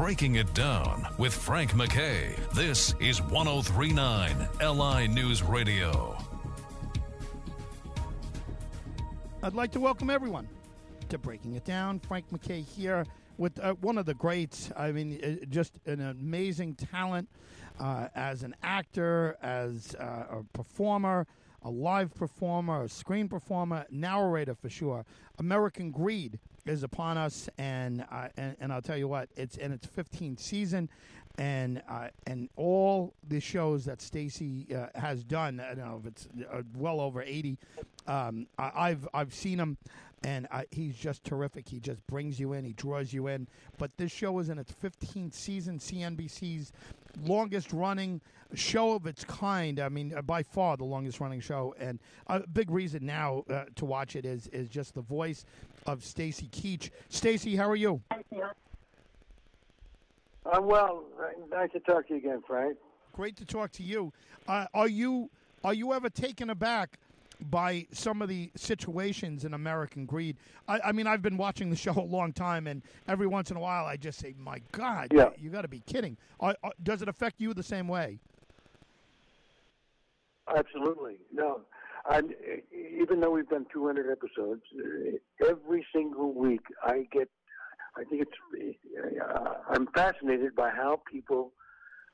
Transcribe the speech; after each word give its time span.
Breaking 0.00 0.36
It 0.36 0.54
Down 0.54 1.06
with 1.18 1.34
Frank 1.34 1.72
McKay. 1.72 2.34
This 2.54 2.94
is 3.00 3.20
1039 3.20 4.48
LI 4.58 5.06
News 5.08 5.42
Radio. 5.42 6.16
I'd 9.42 9.52
like 9.52 9.70
to 9.72 9.78
welcome 9.78 10.08
everyone 10.08 10.48
to 11.10 11.18
Breaking 11.18 11.52
It 11.56 11.66
Down. 11.66 12.00
Frank 12.00 12.24
McKay 12.30 12.66
here 12.66 13.04
with 13.36 13.60
uh, 13.60 13.74
one 13.82 13.98
of 13.98 14.06
the 14.06 14.14
greats. 14.14 14.72
I 14.74 14.90
mean, 14.90 15.20
uh, 15.22 15.44
just 15.50 15.78
an 15.84 16.00
amazing 16.00 16.76
talent 16.76 17.28
uh, 17.78 18.08
as 18.14 18.42
an 18.42 18.56
actor, 18.62 19.36
as 19.42 19.94
uh, 19.96 20.38
a 20.38 20.42
performer, 20.54 21.26
a 21.60 21.70
live 21.70 22.14
performer, 22.14 22.84
a 22.84 22.88
screen 22.88 23.28
performer, 23.28 23.84
narrator 23.90 24.54
for 24.54 24.70
sure. 24.70 25.04
American 25.38 25.90
Greed 25.90 26.38
is 26.70 26.82
upon 26.82 27.18
us, 27.18 27.48
and 27.58 28.04
uh, 28.10 28.28
and, 28.36 28.56
and 28.60 28.72
I'll 28.72 28.80
tell 28.82 28.96
you 28.96 29.08
what, 29.08 29.28
it's 29.36 29.56
in 29.56 29.72
its 29.72 29.86
15th 29.86 30.38
season, 30.38 30.88
and 31.36 31.82
uh, 31.88 32.08
and 32.26 32.48
all 32.56 33.12
the 33.28 33.40
shows 33.40 33.84
that 33.86 34.00
Stacy 34.00 34.66
uh, 34.74 34.86
has 34.98 35.24
done, 35.24 35.60
I 35.60 35.74
don't 35.74 35.86
know 35.86 36.00
if 36.00 36.06
it's 36.06 36.28
uh, 36.52 36.62
well 36.76 37.00
over 37.00 37.22
80. 37.22 37.58
Um, 38.06 38.46
I, 38.58 38.70
I've 38.74 39.08
I've 39.12 39.34
seen 39.34 39.58
him, 39.58 39.76
and 40.22 40.46
uh, 40.50 40.62
he's 40.70 40.96
just 40.96 41.24
terrific. 41.24 41.68
He 41.68 41.80
just 41.80 42.06
brings 42.06 42.38
you 42.38 42.52
in, 42.52 42.64
he 42.64 42.72
draws 42.72 43.12
you 43.12 43.28
in. 43.28 43.48
But 43.78 43.96
this 43.96 44.12
show 44.12 44.38
is 44.38 44.48
in 44.48 44.58
its 44.58 44.72
15th 44.72 45.32
season, 45.32 45.78
CNBC's 45.78 46.72
longest 47.24 47.72
running 47.72 48.20
show 48.54 48.92
of 48.92 49.06
its 49.06 49.24
kind. 49.24 49.80
I 49.80 49.88
mean, 49.88 50.14
uh, 50.16 50.22
by 50.22 50.42
far 50.42 50.76
the 50.76 50.84
longest 50.84 51.20
running 51.20 51.40
show, 51.40 51.74
and 51.78 51.98
a 52.26 52.46
big 52.46 52.70
reason 52.70 53.06
now 53.06 53.44
uh, 53.48 53.64
to 53.76 53.84
watch 53.84 54.16
it 54.16 54.24
is 54.24 54.46
is 54.48 54.68
just 54.68 54.94
the 54.94 55.00
voice 55.00 55.44
of 55.86 56.04
Stacy 56.04 56.48
Keach. 56.48 56.90
Stacy, 57.08 57.56
how 57.56 57.68
are 57.68 57.76
you? 57.76 58.00
I'm 60.52 60.66
well. 60.66 61.04
Nice 61.50 61.70
to 61.72 61.80
talk 61.80 62.08
to 62.08 62.14
you 62.14 62.18
again, 62.18 62.42
Frank. 62.46 62.76
Great 63.12 63.36
to 63.36 63.44
talk 63.44 63.72
to 63.72 63.82
you. 63.82 64.12
Uh, 64.48 64.66
are 64.74 64.88
you 64.88 65.30
are 65.62 65.74
you 65.74 65.92
ever 65.92 66.08
taken 66.08 66.50
aback 66.50 66.98
by 67.48 67.86
some 67.92 68.22
of 68.22 68.28
the 68.28 68.50
situations 68.56 69.44
in 69.44 69.54
American 69.54 70.04
Greed? 70.06 70.36
I, 70.68 70.80
I 70.86 70.92
mean, 70.92 71.06
I've 71.06 71.22
been 71.22 71.36
watching 71.36 71.70
the 71.70 71.76
show 71.76 71.92
a 71.96 72.00
long 72.00 72.32
time, 72.32 72.66
and 72.66 72.82
every 73.08 73.26
once 73.26 73.50
in 73.50 73.56
a 73.56 73.60
while, 73.60 73.86
I 73.86 73.96
just 73.96 74.18
say, 74.18 74.34
"My 74.38 74.60
God, 74.72 75.08
Yeah. 75.12 75.30
you, 75.38 75.50
got 75.50 75.62
to 75.62 75.68
be 75.68 75.80
kidding!" 75.80 76.16
Are, 76.38 76.56
are- 76.62 76.72
does 76.82 77.02
it 77.02 77.08
affect 77.08 77.40
you 77.40 77.54
the 77.54 77.62
same 77.62 77.88
way? 77.88 78.18
Absolutely. 80.54 81.16
No. 81.32 81.60
I'm, 82.06 82.30
even 82.72 83.20
though 83.20 83.30
we've 83.30 83.48
done 83.48 83.66
200 83.72 84.10
episodes, 84.10 84.62
uh, 84.74 85.46
every 85.48 85.86
single 85.94 86.32
week 86.32 86.62
I 86.82 87.06
get, 87.12 87.28
I 87.96 88.04
think 88.04 88.22
it's, 88.22 88.80
uh, 89.22 89.54
I'm 89.68 89.86
fascinated 89.88 90.54
by 90.56 90.70
how 90.70 91.02
people, 91.10 91.52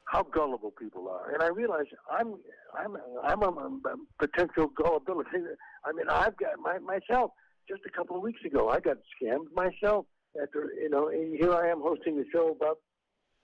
how 0.07 0.23
gullible 0.23 0.71
people 0.71 1.09
are. 1.09 1.33
And 1.35 1.43
I 1.43 1.49
realize 1.49 1.87
I'm, 2.11 2.35
I'm, 2.79 2.97
I'm 3.25 3.43
a, 3.43 3.49
a 3.49 3.97
potential 4.19 4.69
gullibility. 4.69 5.31
I 5.85 5.93
mean, 5.93 6.09
I've 6.09 6.37
got 6.37 6.59
my, 6.61 6.79
myself, 6.79 7.33
just 7.69 7.83
a 7.87 7.91
couple 7.91 8.17
of 8.17 8.23
weeks 8.23 8.41
ago, 8.45 8.69
I 8.69 8.81
got 8.81 8.99
scammed 9.15 9.53
myself 9.55 10.07
after, 10.41 10.71
you 10.81 10.89
know, 10.89 11.09
and 11.09 11.37
here 11.37 11.53
I 11.53 11.69
am 11.69 11.81
hosting 11.81 12.19
a 12.19 12.25
show 12.33 12.51
about 12.51 12.79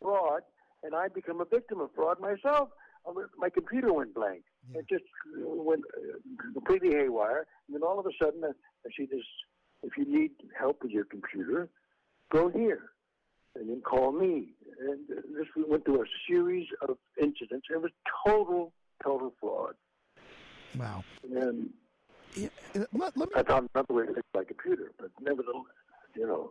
fraud, 0.01 0.43
and 0.85 0.95
I 0.95 1.09
become 1.09 1.41
a 1.41 1.45
victim 1.45 1.81
of 1.81 1.91
fraud 1.95 2.21
myself. 2.21 2.69
Uh, 3.07 3.13
my 3.37 3.51
computer 3.51 3.93
went 3.93 4.15
blank. 4.15 4.43
It 4.75 4.87
just 4.89 5.05
uh, 5.37 5.41
went 5.49 5.83
uh, 5.97 6.53
completely 6.53 6.95
haywire. 6.97 7.47
And 7.67 7.75
then 7.75 7.83
all 7.83 7.99
of 7.99 8.07
a 8.07 8.11
sudden, 8.23 8.45
uh, 8.45 8.53
I 8.87 8.91
see 8.97 9.07
this. 9.07 9.25
If 9.83 9.97
you 9.97 10.05
need 10.07 10.31
help 10.57 10.83
with 10.83 10.93
your 10.93 11.05
computer, 11.05 11.69
go 12.31 12.49
here, 12.49 12.91
and 13.55 13.69
then 13.69 13.81
call 13.83 14.13
me. 14.13 14.49
And 14.81 15.01
this 15.09 15.47
we 15.57 15.65
went 15.65 15.85
through 15.85 16.03
a 16.03 16.07
series 16.29 16.67
of 16.89 16.97
incidents. 17.21 17.67
It 17.71 17.81
was 17.81 17.93
total, 18.27 18.73
total 19.03 19.33
fraud. 19.41 19.75
Wow. 20.79 21.05
And 21.35 21.71
Yeah, 22.35 22.49
let, 22.75 23.17
let 23.17 23.17
me 23.17 23.27
I 23.37 23.43
found 23.43 23.69
another 23.75 23.95
way 23.95 24.07
to 24.07 24.15
fix 24.15 24.27
my 24.35 24.45
computer, 24.45 24.93
but 24.99 25.11
nevertheless, 25.21 25.65
you 26.17 26.27
know. 26.27 26.51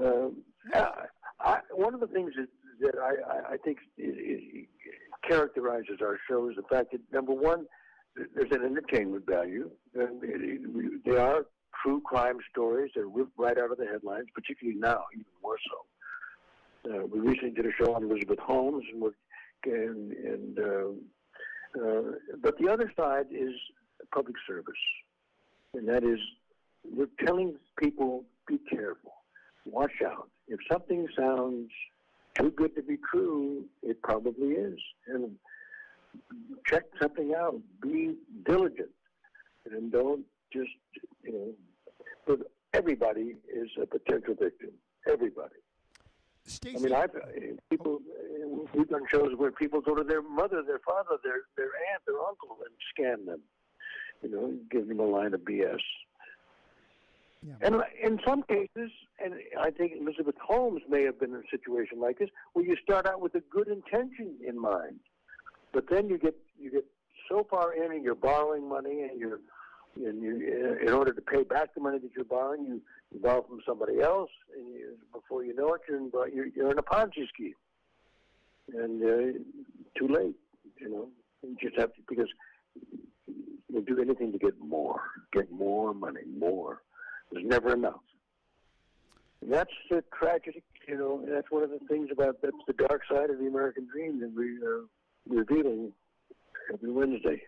Um, 0.00 0.36
I, 0.72 1.06
I, 1.40 1.58
one 1.72 1.92
of 1.94 2.00
the 2.00 2.06
things 2.06 2.32
that, 2.36 2.48
that 2.80 2.98
I, 2.98 3.36
I, 3.36 3.52
I 3.54 3.56
think 3.58 3.78
i 4.00 4.02
i 4.04 4.66
characterizes 5.28 6.00
our 6.02 6.18
show 6.28 6.50
is 6.50 6.56
the 6.56 6.62
fact 6.62 6.92
that, 6.92 7.00
number 7.10 7.32
one, 7.32 7.64
there's 8.34 8.50
an 8.52 8.62
entertainment 8.64 9.24
value. 9.26 9.70
And 9.94 10.22
it- 10.22 10.40
it- 10.42 11.04
They 11.04 11.16
are 11.16 11.46
true 11.82 12.00
crime 12.02 12.38
stories. 12.50 12.92
They're 12.94 13.06
ripped 13.06 13.38
right 13.38 13.56
out 13.58 13.70
of 13.70 13.78
the 13.78 13.86
headlines, 13.86 14.26
particularly 14.34 14.78
now, 14.78 15.04
even 15.14 15.24
more 15.44 15.58
so. 15.70 16.90
Uh, 16.90 17.06
we 17.06 17.20
recently 17.20 17.50
did 17.50 17.66
a 17.66 17.72
show 17.78 17.94
on 17.94 18.02
Elizabeth 18.02 18.38
Holmes, 18.40 18.84
and, 18.92 19.00
we're, 19.00 19.10
and, 19.64 20.12
and 20.12 20.58
uh, 20.58 21.80
uh, 21.80 22.02
but 22.42 22.58
the 22.58 22.68
other 22.68 22.92
side 22.96 23.26
is 23.30 23.52
public 24.12 24.36
service, 24.46 24.74
and 25.74 25.88
that 25.88 26.04
is 26.04 26.18
we're 26.84 27.08
telling 27.24 27.56
people 27.78 28.24
be 28.46 28.58
careful, 28.70 29.14
watch 29.64 30.02
out. 30.06 30.28
If 30.46 30.60
something 30.70 31.06
sounds 31.18 31.70
too 32.38 32.50
good 32.50 32.76
to 32.76 32.82
be 32.82 32.98
true, 33.10 33.64
it 33.82 34.02
probably 34.02 34.48
is, 34.48 34.78
and 35.06 35.30
check 36.66 36.82
something 37.00 37.34
out. 37.34 37.58
Be 37.80 38.14
diligent, 38.44 38.90
and 39.70 39.90
don't 39.90 40.24
just 40.52 40.70
you 41.22 41.32
know. 41.32 41.48
But 42.26 42.50
everybody 42.74 43.36
is 43.52 43.70
a 43.80 43.86
potential 43.86 44.34
victim. 44.38 44.70
Stacy. 46.46 46.76
I 46.76 46.80
mean, 46.80 46.92
I've 46.92 47.10
uh, 47.10 47.20
people. 47.70 47.96
uh, 47.96 48.30
We've 48.74 48.88
done 48.88 49.02
shows 49.10 49.32
where 49.36 49.50
people 49.52 49.80
go 49.80 49.94
to 49.94 50.02
their 50.04 50.22
mother, 50.22 50.62
their 50.62 50.80
father, 50.80 51.16
their 51.22 51.42
their 51.56 51.70
aunt, 51.92 52.02
their 52.06 52.18
uncle, 52.20 52.58
and 52.64 52.74
scam 52.92 53.26
them. 53.26 53.40
You 54.22 54.30
know, 54.30 54.54
give 54.70 54.88
them 54.88 55.00
a 55.00 55.04
line 55.04 55.34
of 55.34 55.40
BS. 55.40 55.78
Yeah. 57.46 57.54
And 57.60 57.82
in 58.02 58.18
some 58.26 58.42
cases, 58.42 58.90
and 59.22 59.34
I 59.60 59.70
think 59.70 59.92
Elizabeth 60.00 60.36
Holmes 60.42 60.80
may 60.88 61.02
have 61.02 61.20
been 61.20 61.30
in 61.30 61.36
a 61.36 61.50
situation 61.50 62.00
like 62.00 62.18
this, 62.18 62.30
where 62.54 62.64
you 62.64 62.76
start 62.82 63.06
out 63.06 63.20
with 63.20 63.34
a 63.34 63.42
good 63.50 63.68
intention 63.68 64.36
in 64.46 64.58
mind, 64.58 65.00
but 65.72 65.84
then 65.90 66.08
you 66.08 66.16
get 66.18 66.34
you 66.58 66.70
get 66.70 66.84
so 67.28 67.46
far 67.50 67.74
in, 67.74 67.92
and 67.92 68.02
you're 68.04 68.14
borrowing 68.14 68.68
money, 68.68 69.02
and 69.02 69.18
you're 69.20 69.40
and 69.96 70.22
you, 70.22 70.78
in 70.82 70.92
order 70.92 71.12
to 71.12 71.20
pay 71.20 71.42
back 71.42 71.74
the 71.74 71.80
money 71.80 71.98
that 71.98 72.10
you're 72.14 72.24
borrowing, 72.24 72.66
you, 72.66 72.80
you 73.12 73.20
borrow 73.20 73.42
from 73.42 73.60
somebody 73.66 74.00
else, 74.00 74.30
and 74.56 74.66
you, 74.74 74.96
before 75.12 75.44
you 75.44 75.54
know 75.54 75.74
it, 75.74 75.82
you're 75.88 75.98
in, 75.98 76.10
you're, 76.34 76.46
you're 76.46 76.70
in 76.70 76.78
a 76.78 76.82
Ponzi 76.82 77.28
scheme, 77.28 77.54
and 78.74 79.02
uh, 79.02 79.38
too 79.98 80.08
late. 80.08 80.36
You 80.80 80.90
know, 80.90 81.08
you 81.42 81.56
just 81.62 81.78
have 81.78 81.94
to 81.94 82.00
because 82.08 82.28
you'll 83.68 83.82
do 83.82 84.00
anything 84.00 84.32
to 84.32 84.38
get 84.38 84.58
more, 84.60 85.00
get 85.32 85.50
more 85.50 85.94
money, 85.94 86.22
more. 86.36 86.82
There's 87.30 87.46
never 87.46 87.74
enough. 87.74 88.00
And 89.40 89.52
that's 89.52 89.70
the 89.90 90.02
tragedy, 90.18 90.62
you 90.88 90.96
know. 90.96 91.24
That's 91.26 91.50
one 91.50 91.62
of 91.62 91.70
the 91.70 91.80
things 91.88 92.08
about 92.12 92.42
that's 92.42 92.56
the 92.66 92.72
dark 92.72 93.02
side 93.10 93.30
of 93.30 93.38
the 93.38 93.46
American 93.46 93.86
dream 93.90 94.20
that 94.20 94.34
we 94.34 94.62
are 94.62 94.84
revealing 95.28 95.92
every 96.72 96.90
Wednesday. 96.90 97.42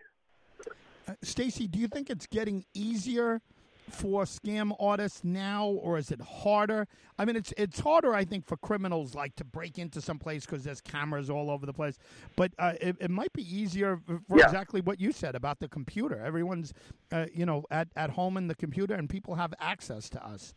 Stacy, 1.21 1.67
do 1.67 1.79
you 1.79 1.87
think 1.87 2.09
it's 2.09 2.27
getting 2.27 2.65
easier 2.73 3.41
for 3.89 4.25
scam 4.25 4.75
artists 4.79 5.23
now, 5.23 5.67
or 5.67 5.97
is 5.97 6.11
it 6.11 6.19
harder? 6.21 6.85
I 7.17 7.25
mean, 7.25 7.35
it's 7.35 7.53
it's 7.57 7.79
harder, 7.79 8.13
I 8.13 8.25
think, 8.25 8.45
for 8.45 8.57
criminals 8.57 9.15
like 9.15 9.35
to 9.37 9.45
break 9.45 9.79
into 9.79 10.01
some 10.01 10.19
place 10.19 10.45
because 10.45 10.63
there's 10.63 10.81
cameras 10.81 11.29
all 11.29 11.49
over 11.49 11.65
the 11.65 11.73
place. 11.73 11.97
But 12.35 12.51
uh, 12.59 12.73
it, 12.81 12.97
it 12.99 13.09
might 13.09 13.31
be 13.33 13.43
easier 13.43 13.99
for 14.27 14.37
Yeah. 14.37 14.45
exactly 14.45 14.81
what 14.81 14.99
you 14.99 15.11
said 15.11 15.35
about 15.35 15.59
the 15.59 15.69
computer. 15.69 16.19
Everyone's, 16.19 16.73
uh, 17.11 17.27
you 17.33 17.45
know, 17.45 17.63
at 17.71 17.87
at 17.95 18.11
home 18.11 18.37
in 18.37 18.47
the 18.47 18.55
computer, 18.55 18.93
and 18.93 19.09
people 19.09 19.35
have 19.35 19.53
access 19.59 20.09
to 20.09 20.23
us. 20.25 20.53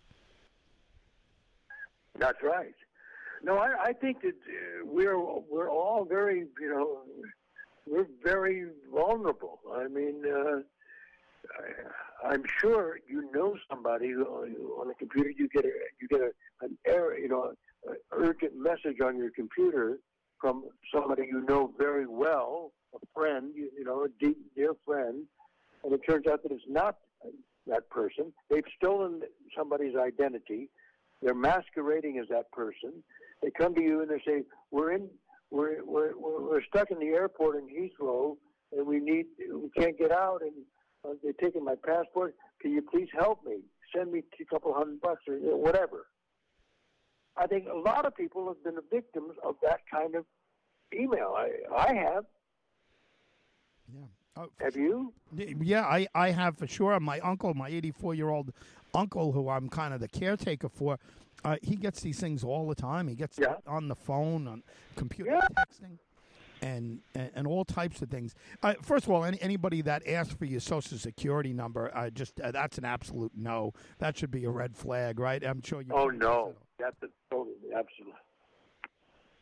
That's 2.18 2.42
right. 2.42 2.74
No, 3.42 3.56
I, 3.56 3.84
I 3.84 3.92
think 3.94 4.20
that 4.22 4.34
uh, 4.34 4.84
we're 4.84 5.16
we're 5.18 5.70
all 5.70 6.04
very, 6.04 6.46
you 6.60 6.68
know, 6.68 6.98
we're 7.90 8.06
very 8.22 8.66
vulnerable. 8.92 9.58
I 9.74 9.88
mean, 9.88 10.22
uh, 10.24 10.60
I, 11.58 12.28
I'm 12.28 12.44
sure 12.60 13.00
you 13.08 13.30
know 13.32 13.56
somebody 13.68 14.12
on 14.12 14.90
a 14.90 14.94
computer. 14.94 15.30
You 15.30 15.48
get 15.48 15.64
a 15.64 15.70
you 16.00 16.08
get 16.08 16.20
a, 16.20 16.30
an 16.64 16.78
error, 16.86 17.18
you 17.18 17.28
know, 17.28 17.52
an 17.88 17.96
urgent 18.12 18.52
message 18.56 19.00
on 19.04 19.16
your 19.18 19.30
computer 19.30 19.98
from 20.40 20.64
somebody 20.94 21.24
you 21.26 21.44
know 21.48 21.72
very 21.78 22.06
well, 22.06 22.72
a 22.94 22.98
friend, 23.14 23.52
you, 23.54 23.70
you 23.76 23.84
know, 23.84 24.04
a 24.04 24.08
deep 24.24 24.38
dear 24.54 24.72
friend, 24.86 25.26
and 25.84 25.92
it 25.92 26.00
turns 26.08 26.26
out 26.26 26.42
that 26.42 26.52
it's 26.52 26.64
not 26.68 26.96
that 27.66 27.88
person. 27.90 28.32
They've 28.48 28.64
stolen 28.76 29.20
somebody's 29.56 29.96
identity. 29.96 30.70
They're 31.20 31.34
masquerading 31.34 32.18
as 32.18 32.28
that 32.28 32.50
person. 32.52 33.02
They 33.42 33.50
come 33.50 33.74
to 33.74 33.82
you 33.82 34.00
and 34.00 34.10
they 34.10 34.22
say, 34.26 34.44
"We're 34.70 34.92
in, 34.92 35.08
we're 35.50 35.84
we're 35.84 36.12
we're 36.16 36.62
stuck 36.64 36.90
in 36.90 36.98
the 36.98 37.08
airport 37.08 37.56
in 37.56 37.68
Heathrow, 37.68 38.36
and 38.76 38.86
we 38.86 39.00
need, 39.00 39.26
we 39.38 39.70
can't 39.76 39.98
get 39.98 40.12
out, 40.12 40.42
and 40.42 40.52
uh, 41.04 41.14
they're 41.22 41.32
taking 41.32 41.64
my 41.64 41.74
passport. 41.84 42.34
Can 42.60 42.72
you 42.72 42.82
please 42.82 43.08
help 43.16 43.44
me? 43.44 43.58
Send 43.94 44.12
me 44.12 44.22
a 44.40 44.44
couple 44.44 44.72
hundred 44.72 45.00
bucks 45.00 45.22
or 45.28 45.56
whatever." 45.56 46.06
I 47.36 47.46
think 47.46 47.66
a 47.72 47.76
lot 47.76 48.04
of 48.04 48.14
people 48.14 48.46
have 48.48 48.62
been 48.62 48.74
the 48.74 48.84
victims 48.90 49.32
of 49.44 49.54
that 49.62 49.80
kind 49.90 50.14
of 50.14 50.24
email. 50.92 51.34
I, 51.36 51.50
I 51.74 51.94
have. 51.94 52.24
Yeah. 53.92 54.06
Oh, 54.36 54.48
Have 54.60 54.76
you? 54.76 55.12
Yeah, 55.34 55.82
I, 55.82 56.06
I 56.14 56.30
have 56.30 56.56
for 56.56 56.66
sure. 56.66 56.98
My 57.00 57.18
uncle, 57.20 57.52
my 57.54 57.68
84 57.68 58.14
year 58.14 58.28
old 58.28 58.52
uncle, 58.94 59.32
who 59.32 59.48
I'm 59.48 59.68
kind 59.68 59.92
of 59.92 60.00
the 60.00 60.08
caretaker 60.08 60.68
for, 60.68 60.98
uh, 61.44 61.56
he 61.62 61.76
gets 61.76 62.00
these 62.00 62.18
things 62.20 62.44
all 62.44 62.68
the 62.68 62.74
time. 62.74 63.08
He 63.08 63.14
gets 63.14 63.38
Yeah. 63.38 63.56
on 63.66 63.88
the 63.88 63.94
phone, 63.96 64.46
on 64.48 64.62
computer 64.96 65.30
Yeah. 65.32 65.46
texting, 65.56 65.98
and, 66.62 67.00
and 67.14 67.30
and 67.34 67.46
all 67.46 67.64
types 67.64 68.02
of 68.02 68.10
things. 68.10 68.34
Uh, 68.62 68.74
first 68.82 69.04
of 69.06 69.10
all, 69.10 69.24
any, 69.24 69.40
anybody 69.40 69.80
that 69.82 70.06
asks 70.06 70.34
for 70.34 70.44
your 70.44 70.60
social 70.60 70.98
security 70.98 71.52
number, 71.52 71.90
uh, 71.96 72.10
just 72.10 72.38
uh, 72.40 72.50
that's 72.50 72.76
an 72.78 72.84
absolute 72.84 73.32
no. 73.34 73.72
That 73.98 74.16
should 74.18 74.30
be 74.30 74.44
a 74.44 74.50
red 74.50 74.76
flag, 74.76 75.18
right? 75.18 75.42
I'm 75.44 75.62
sure 75.62 75.80
you. 75.80 75.88
Oh 75.92 76.08
no, 76.08 76.54
that's 76.78 76.96
a 77.02 77.06
totally 77.30 77.56
absolute. 77.74 78.14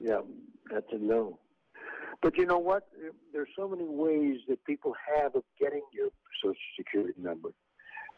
Yeah, 0.00 0.20
that's 0.70 0.86
a 0.92 0.98
no. 0.98 1.38
But 2.22 2.36
you 2.36 2.46
know 2.46 2.58
what? 2.58 2.88
There's 3.32 3.48
so 3.56 3.68
many 3.68 3.84
ways 3.86 4.40
that 4.48 4.64
people 4.64 4.94
have 5.16 5.34
of 5.36 5.42
getting 5.60 5.82
your 5.92 6.08
social 6.42 6.56
security 6.76 7.14
number. 7.20 7.50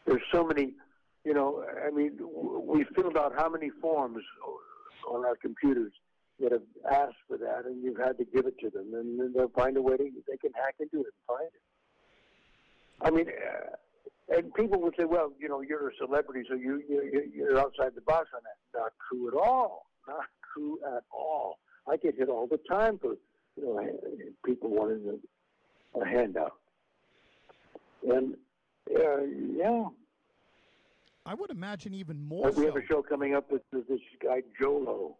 There's 0.05 0.21
so 0.31 0.43
many, 0.43 0.73
you 1.23 1.33
know. 1.33 1.63
I 1.85 1.91
mean, 1.91 2.17
we 2.65 2.85
filled 2.95 3.17
out 3.17 3.33
how 3.37 3.49
many 3.49 3.69
forms 3.81 4.23
on 5.07 5.25
our 5.25 5.35
computers 5.35 5.91
that 6.39 6.51
have 6.51 6.61
asked 6.91 7.21
for 7.27 7.37
that, 7.37 7.65
and 7.65 7.83
you've 7.83 7.97
had 7.97 8.17
to 8.17 8.25
give 8.25 8.45
it 8.45 8.57
to 8.59 8.69
them, 8.69 8.93
and 8.93 9.19
then 9.19 9.33
they'll 9.35 9.49
find 9.49 9.77
a 9.77 9.81
way 9.81 9.97
to 9.97 10.09
they 10.27 10.37
can 10.37 10.51
hack 10.53 10.75
into 10.79 11.01
it 11.01 11.13
and 11.13 11.27
find 11.27 11.49
it. 11.53 11.61
I 13.01 13.09
mean, 13.09 13.27
uh, 13.27 14.37
and 14.37 14.53
people 14.53 14.81
would 14.81 14.95
say, 14.97 15.05
"Well, 15.05 15.33
you 15.39 15.49
know, 15.49 15.61
you're 15.61 15.89
a 15.89 15.95
celebrity, 15.97 16.43
so 16.47 16.55
you 16.55 16.81
you 16.87 17.31
you're 17.33 17.59
outside 17.59 17.93
the 17.95 18.01
box 18.01 18.29
on 18.35 18.41
that." 18.43 18.79
Not 18.79 18.93
true 19.09 19.27
at 19.27 19.33
all. 19.33 19.87
Not 20.07 20.25
true 20.53 20.79
at 20.95 21.03
all. 21.11 21.59
I 21.87 21.97
get 21.97 22.15
hit 22.15 22.29
all 22.29 22.47
the 22.47 22.59
time 22.69 22.97
for 22.99 23.15
you 23.55 23.65
know 23.65 23.89
people 24.45 24.69
wanting 24.69 25.19
a, 25.95 25.99
a 25.99 26.05
handout, 26.05 26.55
and 28.07 28.35
uh, 28.95 29.21
yeah, 29.21 29.85
I 31.25 31.33
would 31.35 31.51
imagine 31.51 31.93
even 31.93 32.23
more. 32.23 32.51
we 32.51 32.65
have 32.65 32.75
a 32.75 32.85
show 32.85 33.03
coming 33.03 33.35
up 33.35 33.51
with 33.51 33.61
this 33.71 33.99
guy 34.23 34.41
Jho 34.59 34.85
Low, 34.85 35.17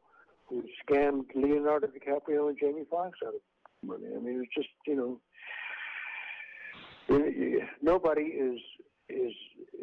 who 0.47 0.63
scammed 0.83 1.25
Leonardo 1.35 1.87
DiCaprio 1.87 2.49
and 2.49 2.57
Jamie 2.59 2.85
Foxx 2.89 3.19
out 3.25 3.35
of 3.35 3.41
money. 3.83 4.07
I 4.15 4.19
mean, 4.19 4.43
it's 4.43 4.53
just 4.53 4.69
you 4.87 5.19
know, 7.09 7.15
eh, 7.15 7.65
nobody 7.81 8.23
is 8.23 8.59
is 9.09 9.33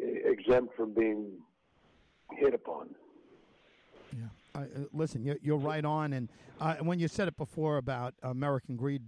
exempt 0.01 0.75
from 0.75 0.93
being 0.93 1.31
hit 2.37 2.53
upon. 2.53 2.89
Uh, 4.59 4.65
listen, 4.93 5.23
you're, 5.23 5.37
you're 5.41 5.57
right 5.57 5.85
on, 5.85 6.13
and 6.13 6.29
uh, 6.59 6.75
when 6.75 6.99
you 6.99 7.07
said 7.07 7.27
it 7.27 7.37
before 7.37 7.77
about 7.77 8.13
American 8.23 8.75
Greed 8.75 9.01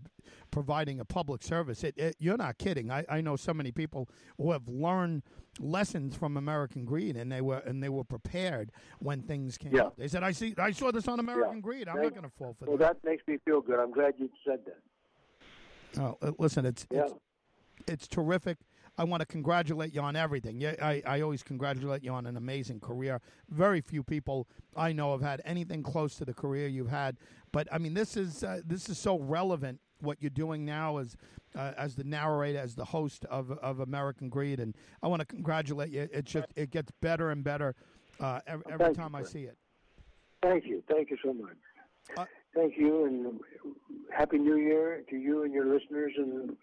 providing 0.49 0.99
a 0.99 1.05
public 1.05 1.43
service, 1.43 1.83
it, 1.83 1.97
it, 1.97 2.15
you're 2.19 2.37
not 2.37 2.57
kidding. 2.57 2.89
I, 2.91 3.03
I 3.09 3.21
know 3.21 3.35
so 3.35 3.53
many 3.53 3.71
people 3.71 4.09
who 4.37 4.51
have 4.51 4.67
learned 4.67 5.23
lessons 5.59 6.15
from 6.15 6.37
American 6.37 6.85
Greed, 6.85 7.17
and 7.17 7.31
they 7.31 7.41
were 7.41 7.57
and 7.59 7.83
they 7.83 7.89
were 7.89 8.03
prepared 8.05 8.71
when 8.99 9.21
things 9.21 9.57
came 9.57 9.75
Yeah. 9.75 9.83
up. 9.83 9.97
They 9.97 10.07
said, 10.07 10.23
"I 10.23 10.31
see, 10.31 10.53
I 10.57 10.71
saw 10.71 10.91
this 10.91 11.07
on 11.07 11.19
American 11.19 11.57
Yeah. 11.57 11.61
Greed. 11.61 11.87
I'm 11.89 11.97
Right. 11.97 12.03
not 12.05 12.11
going 12.13 12.23
to 12.23 12.29
fall 12.37 12.55
for 12.57 12.65
Well, 12.65 12.77
that." 12.77 13.01
that 13.03 13.09
makes 13.09 13.27
me 13.27 13.37
feel 13.43 13.61
good. 13.61 13.79
I'm 13.79 13.91
glad 13.91 14.13
you 14.17 14.29
said 14.45 14.59
that. 14.65 16.01
Oh, 16.01 16.17
uh, 16.21 16.31
listen, 16.37 16.65
it's 16.65 16.87
Yeah. 16.91 17.03
it's 17.05 17.13
it's 17.87 18.07
terrific. 18.07 18.57
I 19.01 19.03
want 19.03 19.21
to 19.21 19.25
congratulate 19.25 19.95
you 19.95 20.01
on 20.01 20.15
everything. 20.15 20.61
Yeah, 20.61 20.75
I, 20.79 21.01
I 21.07 21.21
always 21.21 21.41
congratulate 21.41 22.03
you 22.03 22.11
on 22.11 22.27
an 22.27 22.37
amazing 22.37 22.79
career. 22.79 23.19
Very 23.49 23.81
few 23.81 24.03
people 24.03 24.47
I 24.77 24.93
know 24.93 25.11
have 25.13 25.23
had 25.23 25.41
anything 25.43 25.81
close 25.81 26.17
to 26.17 26.25
the 26.25 26.35
career 26.35 26.67
you've 26.67 26.91
had. 26.91 27.17
But 27.51 27.67
I 27.71 27.79
mean, 27.79 27.95
this 27.95 28.15
is 28.15 28.43
uh, 28.43 28.61
this 28.63 28.89
is 28.89 28.99
so 28.99 29.17
relevant. 29.17 29.79
What 30.01 30.21
you're 30.21 30.29
doing 30.29 30.65
now 30.65 30.97
as 30.97 31.17
uh, 31.55 31.71
as 31.77 31.95
the 31.95 32.03
narrator, 32.03 32.59
as 32.59 32.75
the 32.75 32.85
host 32.85 33.25
of 33.25 33.49
of 33.53 33.79
American 33.79 34.29
Greed, 34.29 34.59
and 34.59 34.77
I 35.01 35.07
want 35.07 35.21
to 35.21 35.25
congratulate 35.25 35.89
you. 35.89 36.07
It 36.13 36.25
just 36.25 36.49
it 36.55 36.69
gets 36.69 36.91
better 37.01 37.31
and 37.31 37.43
better 37.43 37.73
uh, 38.19 38.41
every, 38.45 38.65
every 38.67 38.85
Thank 38.85 38.97
you, 38.97 39.01
time 39.01 39.15
I 39.15 39.23
see 39.23 39.45
it. 39.45 39.57
Thank 40.43 40.67
you. 40.67 40.83
Thank 40.87 41.09
you 41.09 41.17
so 41.25 41.33
much. 41.33 41.57
Uh, 42.15 42.25
Thank 42.53 42.77
you, 42.77 43.05
and 43.05 43.39
happy 44.15 44.37
New 44.37 44.57
Year 44.57 45.01
to 45.09 45.15
you 45.15 45.43
and 45.43 45.51
your 45.51 45.65
listeners, 45.65 46.11
and 46.17 46.55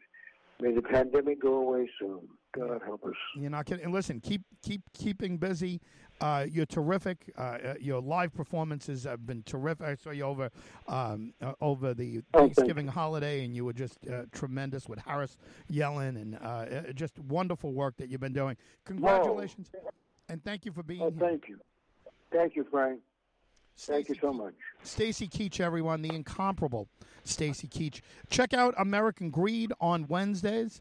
may 0.60 0.72
the 0.72 0.82
pandemic 0.82 1.40
go 1.40 1.54
away 1.54 1.88
soon. 2.00 2.20
God 2.54 2.80
help 2.84 3.04
us. 3.04 3.14
You're 3.36 3.50
not 3.50 3.66
kidding. 3.66 3.84
And 3.84 3.92
listen, 3.92 4.20
keep 4.20 4.42
keep 4.62 4.82
keeping 4.94 5.36
busy. 5.38 5.80
Uh, 6.20 6.46
you're 6.50 6.66
terrific. 6.66 7.30
Uh, 7.38 7.40
uh, 7.42 7.74
your 7.80 8.00
live 8.00 8.34
performances 8.34 9.04
have 9.04 9.24
been 9.26 9.42
terrific. 9.44 9.86
I 9.86 9.94
saw 9.94 10.10
you 10.10 10.24
over 10.24 10.50
um, 10.88 11.32
uh, 11.40 11.52
over 11.60 11.94
the 11.94 12.22
Oh, 12.34 12.40
Thanksgiving 12.40 12.88
holiday, 12.88 13.44
and 13.44 13.54
you 13.54 13.64
were 13.64 13.72
just 13.72 13.98
uh, 14.08 14.22
tremendous 14.32 14.88
with 14.88 14.98
Harris 15.00 15.36
Yulin, 15.70 16.16
and 16.20 16.38
uh, 16.42 16.92
just 16.94 17.18
wonderful 17.20 17.72
work 17.72 17.96
that 17.98 18.08
you've 18.08 18.20
been 18.20 18.32
doing. 18.32 18.56
Congratulations, 18.84 19.70
and 20.28 20.42
thank 20.42 20.64
you 20.64 20.72
for 20.72 20.82
being 20.82 21.02
Oh, 21.02 21.10
here. 21.10 21.20
thank 21.20 21.48
you. 21.48 21.58
Thank 22.32 22.56
you, 22.56 22.66
Frank. 22.70 23.00
Thank 23.78 24.08
you 24.08 24.16
so 24.20 24.32
much. 24.32 24.54
Stacy 24.82 25.28
Keach, 25.28 25.60
everyone, 25.60 26.02
the 26.02 26.14
incomparable 26.14 26.88
Stacy 27.24 27.68
Keach. 27.68 28.00
Check 28.30 28.52
out 28.52 28.74
American 28.76 29.30
Greed 29.30 29.72
on 29.80 30.06
Wednesdays, 30.08 30.80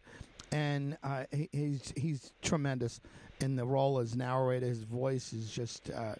and 0.51 0.97
uh, 1.03 1.25
he's 1.51 1.93
he's 1.95 2.31
tremendous 2.41 2.99
in 3.39 3.55
the 3.55 3.65
role 3.65 3.99
as 3.99 4.15
narrator. 4.15 4.65
His 4.65 4.83
voice 4.83 5.31
is 5.31 5.51
just, 5.51 5.91
uh, 5.91 6.15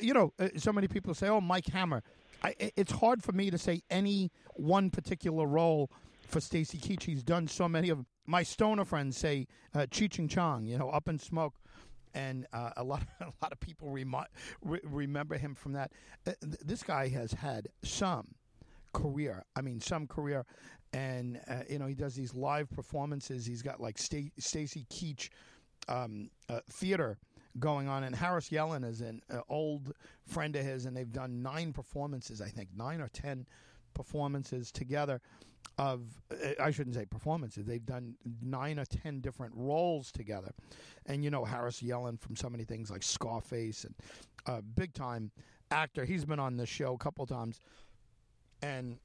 you 0.00 0.14
know, 0.14 0.32
uh, 0.38 0.48
so 0.56 0.72
many 0.72 0.88
people 0.88 1.12
say, 1.14 1.28
"Oh, 1.28 1.40
Mike 1.40 1.66
Hammer." 1.66 2.02
I- 2.42 2.56
it's 2.76 2.92
hard 2.92 3.22
for 3.22 3.32
me 3.32 3.50
to 3.50 3.58
say 3.58 3.82
any 3.90 4.30
one 4.54 4.90
particular 4.90 5.46
role 5.46 5.90
for 6.26 6.40
Stacy 6.40 6.78
Keach. 6.78 7.02
He's 7.04 7.22
done 7.22 7.46
so 7.46 7.68
many 7.68 7.88
of 7.88 7.98
them. 7.98 8.06
My 8.26 8.42
stoner 8.42 8.84
friends 8.84 9.16
say 9.16 9.46
uh, 9.74 9.80
Cheech 9.90 10.18
and 10.18 10.30
Chong, 10.30 10.64
you 10.66 10.78
know, 10.78 10.88
Up 10.90 11.08
in 11.08 11.18
Smoke 11.18 11.54
and 12.14 12.46
uh, 12.52 12.70
a 12.76 12.84
lot 12.84 13.02
a 13.20 13.32
lot 13.42 13.52
of 13.52 13.60
people 13.60 13.90
remi- 13.90 14.26
re- 14.62 14.80
remember 14.84 15.36
him 15.36 15.54
from 15.54 15.72
that. 15.72 15.92
Uh, 16.26 16.32
th- 16.40 16.60
this 16.64 16.82
guy 16.82 17.08
has 17.08 17.32
had 17.32 17.68
some 17.82 18.34
career. 18.92 19.44
I 19.56 19.62
mean, 19.62 19.80
some 19.80 20.06
career, 20.06 20.44
and 20.92 21.40
uh, 21.48 21.62
you 21.68 21.78
know 21.78 21.86
he 21.86 21.94
does 21.94 22.14
these 22.14 22.34
live 22.34 22.70
performances. 22.70 23.46
He's 23.46 23.62
got 23.62 23.80
like 23.80 23.98
Sta- 23.98 24.32
Stacy 24.38 24.86
Keach 24.90 25.28
um, 25.88 26.30
uh, 26.48 26.60
theater 26.70 27.18
going 27.58 27.88
on, 27.88 28.04
and 28.04 28.14
Harris 28.14 28.48
Yulin 28.48 28.84
is 28.84 29.00
an 29.00 29.20
uh, 29.30 29.40
old 29.48 29.92
friend 30.26 30.56
of 30.56 30.64
his, 30.64 30.86
and 30.86 30.96
they've 30.96 31.12
done 31.12 31.42
nine 31.42 31.72
performances, 31.72 32.40
I 32.40 32.48
think, 32.48 32.70
nine 32.76 33.00
or 33.00 33.08
ten 33.08 33.46
performances 33.94 34.72
together 34.72 35.20
of 35.78 36.02
uh, 36.30 36.50
I 36.60 36.70
shouldn't 36.70 36.96
say 36.96 37.04
performances. 37.04 37.66
They've 37.66 37.84
done 37.84 38.14
nine 38.42 38.78
or 38.78 38.84
ten 38.84 39.20
different 39.20 39.54
roles 39.56 40.12
together, 40.12 40.52
and 41.06 41.24
you 41.24 41.30
know 41.30 41.44
Harris 41.44 41.80
Yulin 41.82 42.20
from 42.20 42.36
so 42.36 42.48
many 42.48 42.64
things 42.64 42.90
like 42.90 43.02
Scarface 43.02 43.84
and 43.84 43.94
uh, 44.46 44.60
big 44.74 44.92
time 44.92 45.30
actor. 45.70 46.04
He's 46.04 46.24
been 46.24 46.38
on 46.38 46.56
this 46.56 46.68
show 46.68 46.94
a 46.94 46.98
couple 46.98 47.26
times, 47.26 47.60
and 48.62 48.98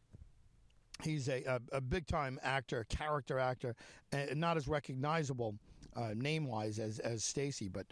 he's 1.04 1.30
a 1.30 1.44
a, 1.44 1.62
a 1.74 1.82
big 1.82 2.08
time 2.08 2.40
actor, 2.44 2.86
character 2.90 3.40
actor, 3.40 3.76
and 4.12 4.40
not 4.40 4.58
as 4.58 4.68
recognizable 4.68 5.56
uh, 5.96 6.14
name 6.16 6.46
wise 6.46 6.80
as 6.80 7.00
as 7.00 7.24
Stacy, 7.24 7.68
but 7.70 7.86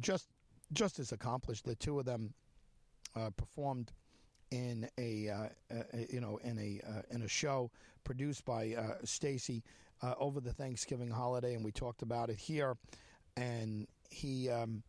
just 0.00 0.28
just 0.72 0.98
as 0.98 1.12
accomplished. 1.12 1.64
The 1.64 1.74
two 1.74 1.98
of 1.98 2.06
them 2.06 2.32
uh, 3.14 3.30
performed 3.30 3.92
in 4.52 4.88
a, 4.98 5.28
uh, 5.28 5.48
uh, 5.74 5.82
you 6.10 6.20
know 6.20 6.38
in 6.44 6.58
a 6.58 6.80
uh, 6.88 7.02
in 7.10 7.22
a 7.22 7.28
show 7.28 7.70
produced 8.04 8.44
by 8.44 8.74
uh, 8.74 8.94
Stacy 9.04 9.64
uh, 10.02 10.14
over 10.18 10.40
the 10.40 10.52
Thanksgiving 10.52 11.10
holiday, 11.10 11.54
and 11.54 11.64
we 11.64 11.72
talked 11.72 12.02
about 12.02 12.30
it 12.30 12.38
here. 12.38 12.76
And 13.36 13.86
he, 14.10 14.50
um, 14.50 14.82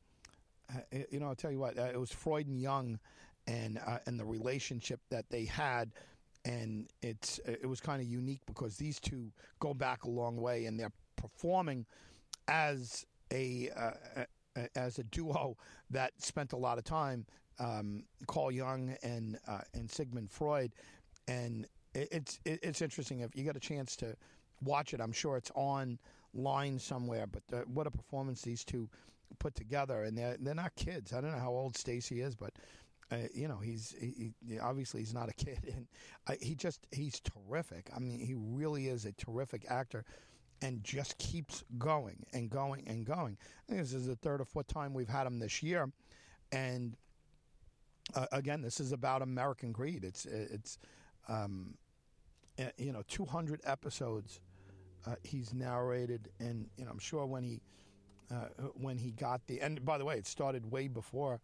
uh, 0.73 0.79
you 1.09 1.19
know, 1.19 1.27
I'll 1.27 1.35
tell 1.35 1.51
you 1.51 1.59
what, 1.59 1.77
uh, 1.77 1.83
it 1.93 1.99
was 1.99 2.11
Freud 2.11 2.47
and 2.47 2.59
Jung, 2.59 2.99
and 3.47 3.79
uh, 3.85 3.99
and 4.05 4.19
the 4.19 4.25
relationship 4.25 4.99
that 5.09 5.29
they 5.29 5.45
had. 5.45 5.91
And 6.45 6.89
it's 7.01 7.39
it 7.45 7.67
was 7.67 7.79
kind 7.79 8.01
of 8.01 8.07
unique 8.07 8.41
because 8.45 8.75
these 8.75 8.99
two 8.99 9.31
go 9.59 9.73
back 9.73 10.03
a 10.03 10.09
long 10.09 10.35
way, 10.35 10.65
and 10.65 10.77
they're 10.77 10.91
performing 11.15 11.85
as 12.49 13.05
a 13.31 13.69
uh, 13.77 14.23
uh, 14.57 14.67
as 14.75 14.99
a 14.99 15.03
duo 15.05 15.55
that 15.89 16.11
spent 16.21 16.51
a 16.51 16.57
lot 16.57 16.77
of 16.77 16.83
time 16.83 17.25
um, 17.59 18.03
Carl 18.27 18.51
Jung 18.51 18.95
and 19.03 19.37
uh, 19.47 19.61
and 19.73 19.89
Sigmund 19.89 20.31
Freud, 20.31 20.71
and 21.27 21.67
it, 21.93 22.07
it's 22.11 22.39
it, 22.45 22.59
it's 22.63 22.81
interesting 22.81 23.21
if 23.21 23.35
you 23.35 23.43
get 23.43 23.55
a 23.55 23.59
chance 23.61 23.95
to 23.97 24.15
watch 24.61 24.93
it. 24.93 25.01
I'm 25.01 25.11
sure 25.11 25.37
it's 25.37 25.51
online 25.55 26.79
somewhere. 26.79 27.27
But 27.27 27.43
uh, 27.53 27.61
what 27.65 27.87
a 27.87 27.91
performance 27.91 28.41
these 28.41 28.63
two 28.63 28.89
put 29.39 29.55
together, 29.55 30.03
and 30.03 30.17
they're 30.17 30.37
they're 30.39 30.55
not 30.55 30.75
kids. 30.75 31.13
I 31.13 31.21
don't 31.21 31.31
know 31.31 31.39
how 31.39 31.51
old 31.51 31.77
Stacy 31.77 32.21
is, 32.21 32.35
but. 32.35 32.53
Uh, 33.11 33.27
you 33.35 33.47
know 33.47 33.57
he's 33.57 33.93
he, 33.99 34.31
he, 34.47 34.57
obviously 34.59 35.01
he's 35.01 35.13
not 35.13 35.29
a 35.29 35.33
kid, 35.33 35.59
and 35.75 35.85
uh, 36.25 36.33
he 36.41 36.55
just 36.55 36.87
he's 36.91 37.19
terrific. 37.19 37.89
I 37.95 37.99
mean, 37.99 38.17
he 38.19 38.33
really 38.33 38.87
is 38.87 39.05
a 39.05 39.11
terrific 39.11 39.65
actor, 39.69 40.03
and 40.63 40.83
just 40.83 41.17
keeps 41.17 41.63
going 41.77 42.25
and 42.33 42.49
going 42.49 42.87
and 42.87 43.05
going. 43.05 43.37
I 43.67 43.73
think 43.73 43.81
this 43.83 43.93
is 43.93 44.07
the 44.07 44.15
third 44.15 44.41
or 44.41 44.45
fourth 44.45 44.67
time 44.67 44.93
we've 44.93 45.09
had 45.09 45.27
him 45.27 45.37
this 45.37 45.61
year, 45.61 45.91
and 46.51 46.95
uh, 48.15 48.27
again, 48.31 48.61
this 48.61 48.79
is 48.79 48.91
about 48.91 49.21
American 49.21 49.71
greed. 49.71 50.03
It's 50.03 50.25
it's 50.25 50.77
um, 51.27 51.75
eh, 52.57 52.69
you 52.77 52.91
know 52.91 53.03
200 53.07 53.61
episodes 53.63 54.39
uh, 55.05 55.15
he's 55.23 55.53
narrated, 55.53 56.29
and 56.39 56.69
you 56.77 56.85
know 56.85 56.91
I'm 56.91 56.99
sure 56.99 57.25
when 57.25 57.43
he 57.43 57.61
uh, 58.31 58.47
when 58.75 58.97
he 58.97 59.11
got 59.11 59.45
the 59.47 59.61
and 59.61 59.83
by 59.83 59.97
the 59.97 60.05
way, 60.05 60.17
it 60.17 60.27
started 60.27 60.71
way 60.71 60.87
before 60.87 61.41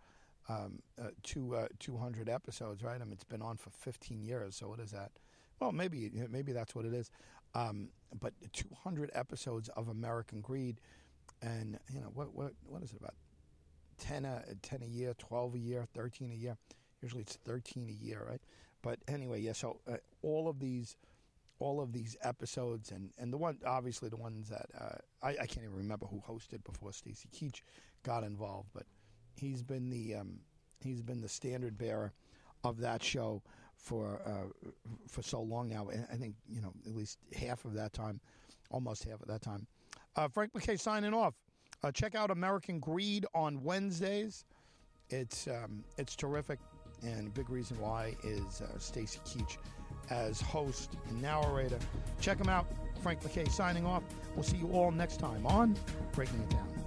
um, 0.48 0.82
uh, 1.00 1.10
two, 1.22 1.56
uh, 1.56 1.68
200 1.80 2.28
episodes, 2.28 2.84
right? 2.84 3.00
I 3.00 3.04
mean, 3.04 3.14
it's 3.14 3.24
been 3.24 3.44
on 3.44 3.58
for 3.58 3.70
15 3.70 4.24
years. 4.24 4.56
So 4.56 4.68
what 4.68 4.80
is 4.80 4.90
that? 4.92 5.12
Well, 5.60 5.72
maybe 5.72 6.10
maybe 6.30 6.54
that's 6.54 6.74
what 6.74 6.86
it 6.86 6.94
is. 6.94 7.12
Um, 7.54 7.90
but 8.20 8.34
200 8.54 9.12
episodes 9.14 9.70
of 9.70 9.90
American 9.90 10.42
Greed, 10.42 10.80
and 11.42 11.78
you 11.94 12.00
know 12.00 12.12
what 12.14 12.34
what 12.34 12.54
what 12.66 12.82
is 12.82 12.92
it 12.92 12.98
about 13.00 13.14
10 14.00 14.26
a 14.26 14.44
10 14.62 14.84
a 14.84 14.86
year, 14.86 15.14
12 15.18 15.56
a 15.56 15.60
year, 15.60 15.86
13 15.94 16.32
a 16.32 16.36
year. 16.36 16.58
Usually 17.02 17.22
it's 17.22 17.38
13 17.46 17.90
a 17.90 18.06
year, 18.06 18.26
right? 18.28 18.42
But 18.82 19.00
anyway, 19.08 19.42
yeah. 19.42 19.54
So 19.54 19.80
uh, 19.90 19.98
all 20.22 20.48
of 20.48 20.60
these 20.60 20.96
all 21.60 21.82
of 21.82 21.92
these 21.92 22.16
episodes 22.22 22.92
and, 22.92 23.12
and 23.18 23.34
the 23.34 23.38
one 23.38 23.58
obviously 23.66 24.08
the 24.08 24.16
ones 24.16 24.48
that 24.48 24.68
uh, 24.80 24.96
I, 25.22 25.32
I, 25.32 25.46
can't 25.46 25.66
even 25.66 25.76
remember 25.76 26.06
who 26.06 26.24
hosted 26.26 26.64
before 26.64 26.94
Stacy 26.94 27.28
Keach 27.36 27.64
got 28.04 28.24
involved, 28.24 28.70
but 28.74 28.84
he's 29.36 29.62
been 29.62 29.90
the 29.90 30.16
um, 30.16 30.40
he's 30.82 31.02
been 31.02 31.22
the 31.22 31.28
standard 31.28 31.78
bearer 31.78 32.14
of 32.64 32.80
that 32.80 33.04
show 33.04 33.42
for 33.76 34.22
uh, 34.26 34.70
for 35.08 35.22
so 35.22 35.42
long 35.42 35.70
now. 35.70 35.90
I 36.12 36.16
think 36.16 36.36
you 36.48 36.62
know 36.62 36.74
at 36.86 36.96
least 36.96 37.18
half 37.38 37.66
of 37.66 37.74
that 37.74 37.94
time, 37.94 38.20
almost 38.70 39.04
half 39.04 39.22
of 39.22 39.28
that 39.28 39.42
time. 39.42 39.68
Uh, 40.16 40.28
Frank 40.28 40.54
McKay 40.54 40.80
signing 40.80 41.14
off. 41.14 41.34
Uh, 41.84 41.92
check 41.92 42.16
out 42.16 42.30
American 42.30 42.80
Greed 42.80 43.26
on 43.34 43.64
Wednesdays. 43.64 44.46
It's 45.10 45.48
um, 45.48 45.84
it's 45.98 46.16
terrific, 46.16 46.60
and 47.04 47.34
big 47.34 47.50
reason 47.50 47.80
why 47.80 48.16
is 48.24 48.62
uh, 48.62 48.78
Stacy 48.78 49.20
Keach 49.26 49.58
as 50.10 50.42
host 50.42 50.98
and 51.08 51.22
narrator. 51.22 51.80
Check 52.20 52.40
him 52.40 52.50
out. 52.50 52.68
Frank 53.02 53.22
McKay 53.22 53.50
signing 53.50 53.86
off. 53.86 54.04
We'll 54.36 54.44
see 54.44 54.58
you 54.58 54.70
all 54.72 54.92
next 54.92 55.18
time 55.18 55.46
on 55.46 55.76
Breaking 56.12 56.40
It 56.42 56.50
Down. 56.50 56.79